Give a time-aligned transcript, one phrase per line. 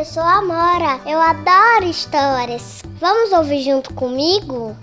[0.00, 0.98] eu sou a Mora.
[1.06, 2.80] Eu adoro histórias.
[2.98, 4.74] Vamos ouvir junto comigo?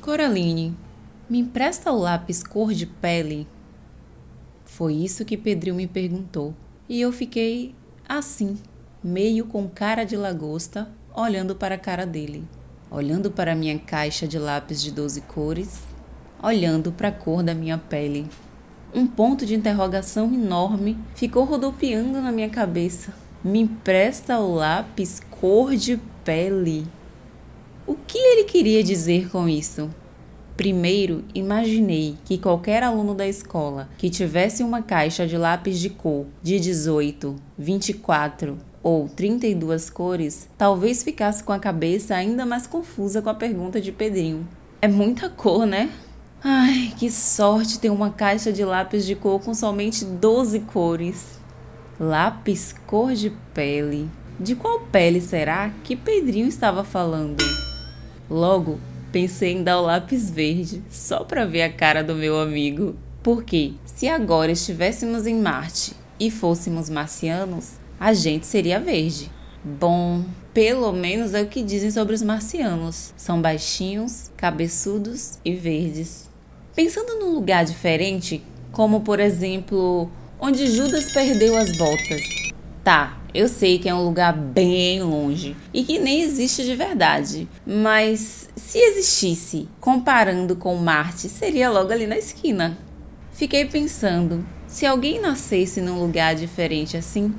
[0.00, 0.76] Coraline,
[1.30, 3.46] me empresta o lápis cor de pele?
[4.64, 6.52] Foi isso que Pedrinho me perguntou.
[6.88, 7.72] E eu fiquei
[8.08, 8.58] assim,
[9.04, 12.44] meio com cara de lagosta, olhando para a cara dele,
[12.90, 15.80] olhando para minha caixa de lápis de 12 cores,
[16.42, 18.28] olhando para a cor da minha pele.
[18.96, 23.12] Um ponto de interrogação enorme ficou rodopiando na minha cabeça.
[23.44, 26.86] Me empresta o lápis cor de pele.
[27.86, 29.90] O que ele queria dizer com isso?
[30.56, 36.24] Primeiro, imaginei que qualquer aluno da escola que tivesse uma caixa de lápis de cor
[36.42, 43.28] de 18, 24 ou 32 cores, talvez ficasse com a cabeça ainda mais confusa com
[43.28, 44.48] a pergunta de Pedrinho.
[44.80, 45.90] É muita cor, né?
[46.48, 51.40] Ai, que sorte ter uma caixa de lápis de cor com somente 12 cores.
[51.98, 54.08] Lápis cor de pele.
[54.38, 57.42] De qual pele será que Pedrinho estava falando?
[58.30, 58.78] Logo,
[59.10, 62.94] pensei em dar o lápis verde, só para ver a cara do meu amigo.
[63.24, 69.32] Porque, se agora estivéssemos em Marte e fôssemos marcianos, a gente seria verde.
[69.64, 70.24] Bom,
[70.54, 73.12] pelo menos é o que dizem sobre os marcianos.
[73.16, 76.35] São baixinhos, cabeçudos e verdes.
[76.76, 82.20] Pensando num lugar diferente, como por exemplo, onde Judas perdeu as botas.
[82.84, 87.48] Tá, eu sei que é um lugar bem longe e que nem existe de verdade,
[87.66, 92.76] mas se existisse, comparando com Marte, seria logo ali na esquina.
[93.32, 97.34] Fiquei pensando, se alguém nascesse num lugar diferente assim,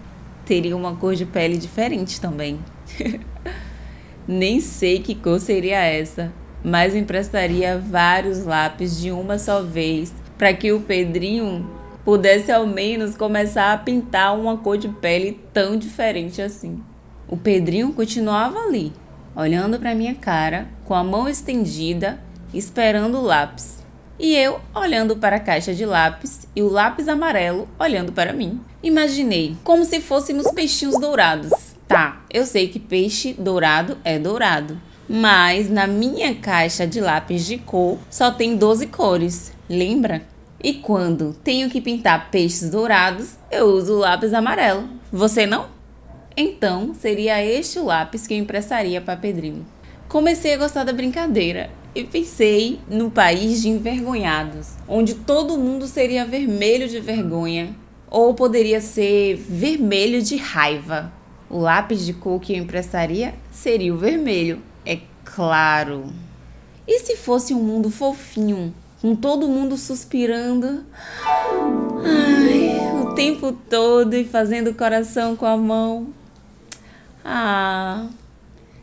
[0.48, 2.60] teria uma cor de pele diferente também.
[4.28, 6.34] Nem sei que cor seria essa,
[6.68, 11.66] mas emprestaria vários lápis de uma só vez para que o Pedrinho
[12.04, 16.84] pudesse ao menos começar a pintar uma cor de pele tão diferente assim.
[17.26, 18.92] O Pedrinho continuava ali,
[19.34, 22.20] olhando para minha cara, com a mão estendida,
[22.54, 23.78] esperando o lápis.
[24.20, 28.60] E eu olhando para a caixa de lápis e o lápis amarelo olhando para mim.
[28.84, 31.52] Imaginei como se fôssemos peixinhos dourados.
[31.88, 34.78] Tá, eu sei que peixe dourado é dourado,
[35.10, 40.24] mas na minha caixa de lápis de cor só tem 12 cores, lembra?
[40.64, 44.90] E quando tenho que pintar peixes dourados, eu uso o lápis amarelo.
[45.12, 45.68] Você não?
[46.36, 49.66] Então, seria este o lápis que eu emprestaria para Pedrinho.
[50.08, 56.26] Comecei a gostar da brincadeira e pensei no país de envergonhados, onde todo mundo seria
[56.26, 57.76] vermelho de vergonha,
[58.10, 61.12] ou poderia ser vermelho de raiva.
[61.50, 66.06] O lápis de cor que eu emprestaria seria o vermelho, é claro.
[66.88, 70.86] E se fosse um mundo fofinho, com todo mundo suspirando
[72.04, 76.08] ai, o tempo todo e fazendo coração com a mão?
[77.26, 78.08] Ah,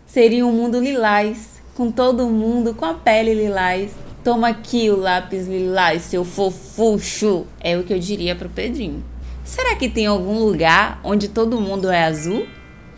[0.07, 3.93] seria um mundo lilás, com todo mundo com a pele lilás.
[4.23, 7.47] Toma aqui o lápis lilás, seu fofucho.
[7.61, 9.03] É o que eu diria pro Pedrinho.
[9.43, 12.47] Será que tem algum lugar onde todo mundo é azul?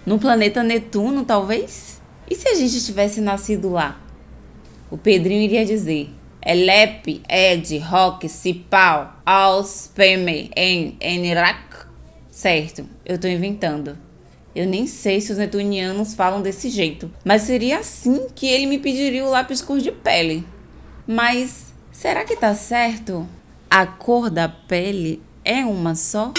[0.04, 2.00] No planeta Netuno, talvez?
[2.28, 4.00] E se a gente tivesse nascido lá?
[4.90, 6.10] O Pedrinho iria dizer:
[6.44, 11.86] Elep, Ed, Rock, Cipau, Auspeme, En, Enirac.
[12.30, 13.96] Certo, eu tô inventando.
[14.54, 18.78] Eu nem sei se os netunianos falam desse jeito, mas seria assim que ele me
[18.78, 20.46] pediria o lápis cor de pele.
[21.06, 23.28] Mas será que tá certo?
[23.70, 26.32] A cor da pele é uma só?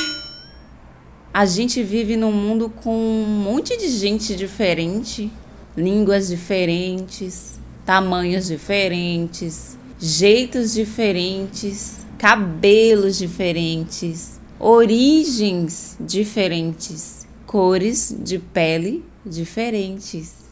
[1.34, 5.32] A gente vive num mundo com um monte de gente diferente
[5.78, 20.48] línguas diferentes, tamanhos diferentes, jeitos diferentes, cabelos diferentes, origens diferentes, cores de pele diferentes.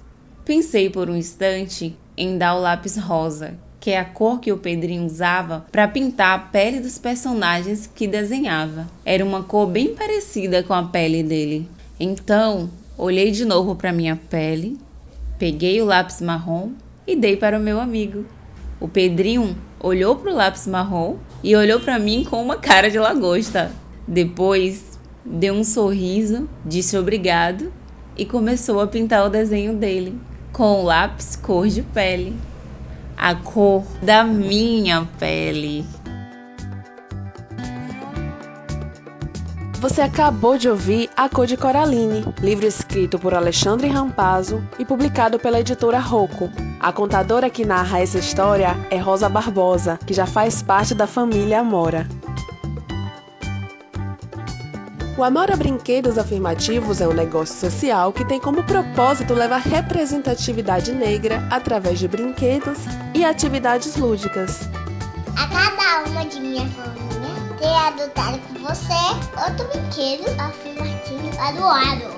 [0.46, 4.58] Pensei por um instante em dar o lápis rosa, que é a cor que o
[4.60, 8.88] Pedrinho usava para pintar a pele dos personagens que desenhava.
[9.04, 11.68] Era uma cor bem parecida com a pele dele.
[12.00, 14.78] Então, olhei de novo para minha pele
[15.38, 16.72] Peguei o lápis marrom
[17.06, 18.26] e dei para o meu amigo.
[18.80, 22.98] O Pedrinho olhou para o lápis marrom e olhou para mim com uma cara de
[22.98, 23.72] lagosta.
[24.08, 27.74] Depois deu um sorriso, disse obrigado
[28.18, 30.18] e começou a pintar o desenho dele
[30.54, 32.34] com o lápis cor de pele.
[33.18, 35.86] A cor da minha pele.
[39.86, 45.38] Você acabou de ouvir A Cor de Coraline, livro escrito por Alexandre Rampazzo e publicado
[45.38, 46.50] pela editora Rocco.
[46.80, 51.60] A contadora que narra essa história é Rosa Barbosa, que já faz parte da família
[51.60, 52.08] Amora.
[55.16, 61.48] O Amora Brinquedos Afirmativos é um negócio social que tem como propósito levar representatividade negra
[61.52, 62.80] através de brinquedos
[63.14, 64.68] e atividades lúdicas.
[65.38, 67.25] A cada uma de minhas família
[67.58, 68.94] ter adotado com você
[69.42, 72.14] outro brinquedo afirmativo adoado.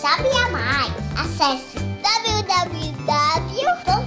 [0.00, 0.92] Sabe a mais?
[1.18, 4.03] Acesse www